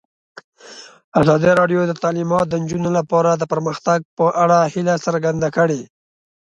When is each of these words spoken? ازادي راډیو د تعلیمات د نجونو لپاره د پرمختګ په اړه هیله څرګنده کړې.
ازادي 1.21 1.51
راډیو 1.61 1.81
د 1.87 1.91
تعلیمات 2.03 2.45
د 2.49 2.53
نجونو 2.63 2.89
لپاره 2.97 3.31
د 3.35 3.43
پرمختګ 3.53 3.99
په 4.17 4.25
اړه 4.43 4.59
هیله 4.73 4.95
څرګنده 5.05 5.49
کړې. 5.57 5.81